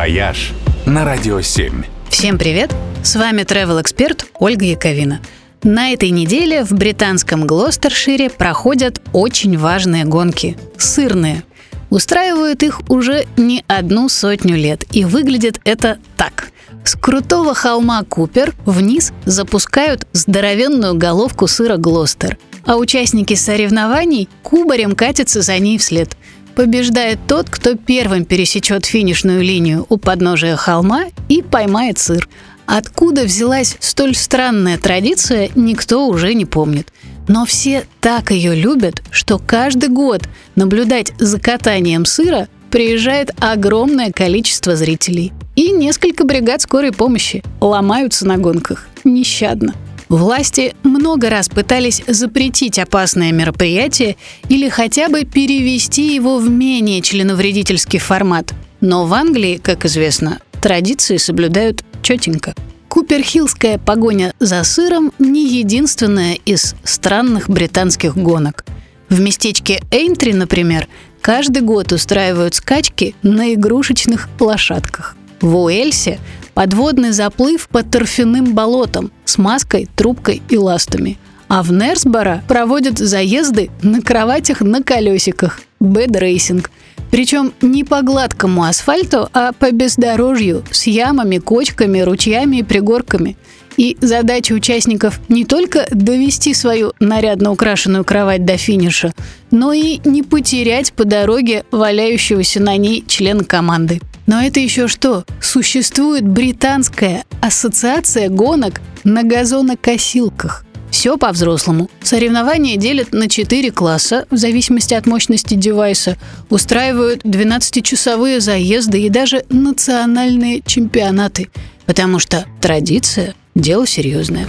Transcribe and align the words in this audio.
«Вояж» 0.00 0.52
на 0.86 1.04
Радио 1.04 1.42
7. 1.42 1.84
Всем 2.08 2.38
привет! 2.38 2.74
С 3.02 3.16
вами 3.16 3.42
travel 3.42 3.82
эксперт 3.82 4.24
Ольга 4.38 4.64
Яковина. 4.64 5.20
На 5.62 5.90
этой 5.90 6.08
неделе 6.08 6.64
в 6.64 6.72
британском 6.72 7.46
Глостершире 7.46 8.30
проходят 8.30 9.02
очень 9.12 9.58
важные 9.58 10.06
гонки– 10.06 10.56
сырные. 10.78 11.42
Устраивают 11.90 12.62
их 12.62 12.80
уже 12.88 13.26
не 13.36 13.62
одну 13.68 14.08
сотню 14.08 14.56
лет, 14.56 14.84
и 14.90 15.04
выглядит 15.04 15.60
это 15.64 15.98
так. 16.16 16.48
С 16.82 16.94
крутого 16.94 17.52
холма 17.52 18.02
Купер 18.04 18.54
вниз 18.64 19.12
запускают 19.26 20.06
здоровенную 20.14 20.94
головку 20.94 21.46
сыра 21.46 21.76
Глостер, 21.76 22.38
а 22.64 22.76
участники 22.76 23.34
соревнований 23.34 24.30
кубарем 24.42 24.94
катятся 24.94 25.42
за 25.42 25.58
ней 25.58 25.76
вслед. 25.76 26.16
Побеждает 26.54 27.18
тот, 27.26 27.48
кто 27.48 27.74
первым 27.74 28.24
пересечет 28.24 28.86
финишную 28.86 29.42
линию 29.42 29.86
у 29.88 29.96
подножия 29.96 30.56
холма 30.56 31.06
и 31.28 31.42
поймает 31.42 31.98
сыр. 31.98 32.28
Откуда 32.66 33.24
взялась 33.24 33.76
столь 33.80 34.14
странная 34.14 34.78
традиция, 34.78 35.50
никто 35.54 36.06
уже 36.06 36.34
не 36.34 36.44
помнит. 36.44 36.92
Но 37.28 37.44
все 37.44 37.84
так 38.00 38.30
ее 38.30 38.54
любят, 38.54 39.02
что 39.10 39.38
каждый 39.38 39.88
год 39.88 40.22
наблюдать 40.56 41.12
за 41.18 41.40
катанием 41.40 42.04
сыра 42.04 42.48
приезжает 42.70 43.32
огромное 43.40 44.12
количество 44.12 44.76
зрителей. 44.76 45.32
И 45.56 45.72
несколько 45.72 46.24
бригад 46.24 46.62
скорой 46.62 46.92
помощи 46.92 47.42
ломаются 47.60 48.26
на 48.26 48.38
гонках. 48.38 48.86
Нещадно. 49.04 49.74
Власти 50.10 50.74
много 50.82 51.30
раз 51.30 51.48
пытались 51.48 52.02
запретить 52.08 52.80
опасное 52.80 53.30
мероприятие 53.30 54.16
или 54.48 54.68
хотя 54.68 55.08
бы 55.08 55.22
перевести 55.22 56.12
его 56.12 56.38
в 56.38 56.50
менее 56.50 57.00
членовредительский 57.00 58.00
формат. 58.00 58.52
Но 58.80 59.06
в 59.06 59.14
Англии, 59.14 59.60
как 59.62 59.84
известно, 59.84 60.40
традиции 60.60 61.16
соблюдают 61.16 61.84
четенько. 62.02 62.56
Куперхиллская 62.88 63.78
погоня 63.78 64.34
за 64.40 64.64
сыром 64.64 65.12
не 65.20 65.46
единственная 65.46 66.34
из 66.44 66.74
странных 66.82 67.48
британских 67.48 68.16
гонок. 68.16 68.64
В 69.10 69.20
местечке 69.20 69.80
Эйнтри, 69.92 70.32
например, 70.32 70.88
каждый 71.20 71.62
год 71.62 71.92
устраивают 71.92 72.56
скачки 72.56 73.14
на 73.22 73.54
игрушечных 73.54 74.28
лошадках. 74.40 75.16
В 75.40 75.56
Уэльсе 75.56 76.18
подводный 76.54 77.12
заплыв 77.12 77.68
по 77.68 77.82
торфяным 77.82 78.54
болотам 78.54 79.10
с 79.24 79.38
маской, 79.38 79.88
трубкой 79.96 80.42
и 80.48 80.56
ластами. 80.56 81.18
А 81.48 81.62
в 81.62 81.72
Нерсборо 81.72 82.44
проводят 82.46 82.98
заезды 82.98 83.70
на 83.82 84.02
кроватях 84.02 84.60
на 84.60 84.82
колесиках– 84.82 85.60
bed 85.80 86.07
racing. 86.07 86.70
Причем 87.10 87.52
не 87.60 87.82
по 87.82 88.02
гладкому 88.02 88.62
асфальту, 88.62 89.28
а 89.32 89.52
по 89.52 89.72
бездорожью 89.72 90.62
с 90.70 90.86
ямами, 90.86 91.38
кочками, 91.38 92.00
ручьями 92.00 92.58
и 92.58 92.62
пригорками. 92.62 93.36
И 93.76 93.96
задача 94.00 94.52
участников 94.52 95.20
не 95.28 95.44
только 95.44 95.88
довести 95.90 96.54
свою 96.54 96.92
нарядно 97.00 97.50
украшенную 97.50 98.04
кровать 98.04 98.44
до 98.44 98.56
финиша, 98.56 99.12
но 99.50 99.72
и 99.72 100.00
не 100.04 100.22
потерять 100.22 100.92
по 100.92 101.04
дороге 101.04 101.64
валяющегося 101.70 102.60
на 102.60 102.76
ней 102.76 103.04
члена 103.06 103.42
команды. 103.42 104.00
Но 104.30 104.40
это 104.40 104.60
еще 104.60 104.86
что? 104.86 105.24
Существует 105.42 106.24
британская 106.24 107.24
ассоциация 107.40 108.28
гонок 108.28 108.80
на 109.02 109.24
газонокосилках. 109.24 110.64
Все 110.92 111.18
по-взрослому. 111.18 111.90
Соревнования 112.00 112.76
делят 112.76 113.12
на 113.12 113.28
4 113.28 113.72
класса, 113.72 114.26
в 114.30 114.36
зависимости 114.36 114.94
от 114.94 115.06
мощности 115.06 115.54
девайса. 115.54 116.16
Устраивают 116.48 117.24
12-часовые 117.24 118.38
заезды 118.38 119.02
и 119.02 119.08
даже 119.08 119.44
национальные 119.48 120.62
чемпионаты. 120.64 121.48
Потому 121.84 122.20
что 122.20 122.46
традиция– 122.60 123.34
дело 123.56 123.84
серьезное. 123.84 124.46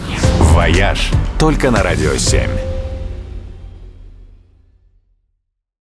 «Вояж» 0.53 1.09
только 1.39 1.71
на 1.71 1.81
Радио 1.81 2.15
7. 2.17 2.70